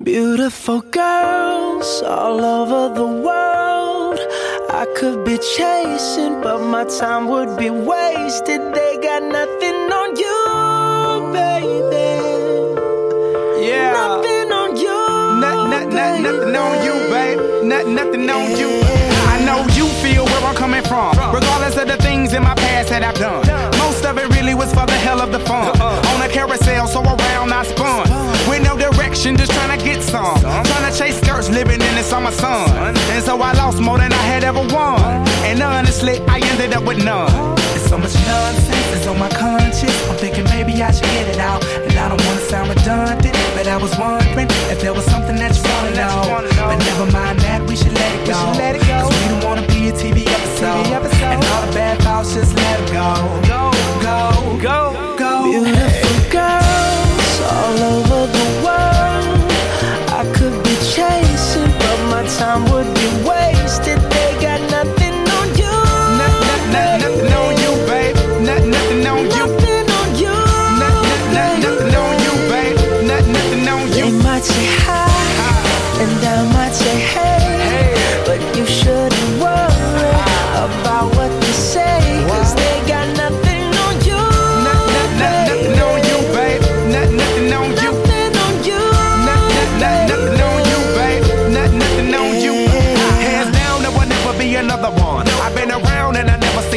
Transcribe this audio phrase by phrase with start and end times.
[0.00, 4.20] Beautiful girls all over the world.
[4.70, 8.60] I could be chasing, but my time would be wasted.
[8.74, 12.14] They got nothing on you, baby.
[13.66, 13.90] Yeah.
[13.90, 15.40] Nothing on you.
[15.40, 17.64] Not, not, not, nothing on you, babe.
[17.64, 18.70] Not, nothing on you.
[19.34, 21.10] I know you feel where I'm coming from.
[21.34, 23.44] Regardless of the things in my past that I've done.
[23.78, 25.76] Most of it really was for the hell of the fun.
[25.80, 26.14] Uh-uh.
[26.14, 28.06] On a carousel, so around I spun.
[28.48, 29.84] With no direction, just trying to
[30.36, 30.64] some.
[30.64, 32.96] Trying to chase skirts, living in the summer sun.
[33.14, 35.00] And so I lost more than I had ever won.
[35.48, 37.54] And honestly, I ended up with none.
[37.72, 39.96] There's so much nonsense that's on my conscience.
[40.08, 41.64] I'm thinking maybe I should get it out.
[41.86, 45.52] And I don't wanna sound redundant, but I was wondering if there was something that
[45.56, 46.16] you wanna know.
[46.68, 47.27] But never mind
[69.26, 69.57] you.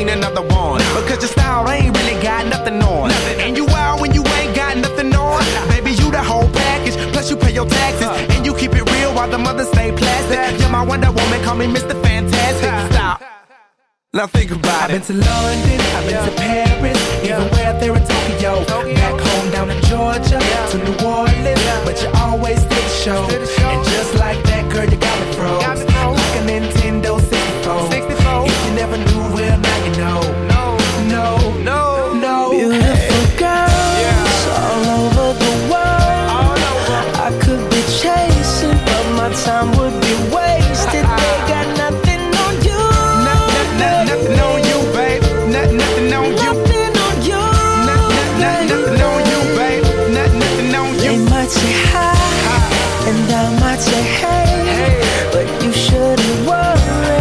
[0.00, 0.80] Seen another one.
[0.98, 3.10] Because your style ain't really got nothing on.
[3.44, 5.40] And you wild when you ain't got nothing on.
[5.40, 5.72] Uh-huh.
[5.72, 6.96] Baby, you the whole package.
[7.12, 8.06] Plus you pay your taxes.
[8.06, 8.34] Uh.
[8.34, 10.60] And you keep it real while the mothers stay plastic.
[10.60, 11.94] You're my Wonder Woman, call me Mr.
[12.02, 12.72] Fantastic.
[12.92, 13.22] Stop.
[14.12, 15.02] Now think about it.
[15.02, 18.52] I've been to London, I've been to Paris, even where there in Tokyo.
[19.00, 20.40] Back home down in Georgia,
[20.70, 23.22] to New Orleans, but you always did the show.
[23.70, 25.62] And just like that, girl, you got me froze.
[25.62, 27.50] Like a Nintendo 64.
[27.50, 27.59] 64.
[48.68, 49.84] Nothing on you, babe.
[50.14, 52.14] Not, nothing on They might say hi,
[53.08, 55.00] and I might say hey,
[55.32, 57.20] but you shouldn't worry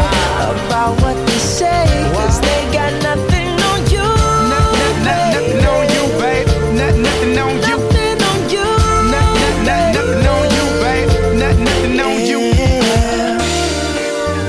[0.51, 4.07] about what they say, cause they got nothing on you.
[4.51, 6.47] Not, not, not, nothing on you, babe.
[6.79, 7.77] Not, nothing on you.
[7.77, 8.67] Nothing on you.
[9.13, 11.09] Not, not, not, nothing on you, babe.
[11.41, 12.41] Not, nothing on you.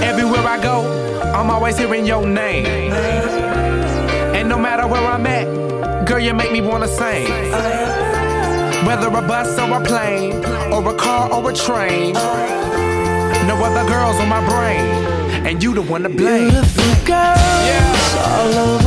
[0.02, 0.76] Everywhere I go,
[1.34, 2.92] I'm always hearing your name.
[4.34, 5.39] And no matter where I'm at,
[6.10, 7.28] girl, you make me wanna sing.
[8.84, 12.14] Whether a bus or a plane, or a car or a train.
[13.46, 14.84] No other girls on my brain,
[15.46, 16.50] and you the one to blame.
[16.50, 18.26] Beautiful girls Yeah.
[18.26, 18.79] all over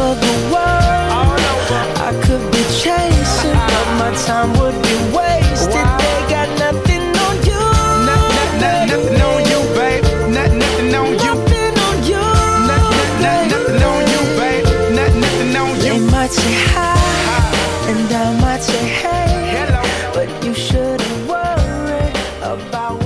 [20.73, 22.09] shouldn't worry
[22.41, 23.02] about